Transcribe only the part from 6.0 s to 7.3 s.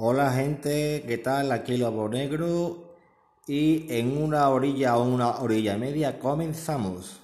comenzamos.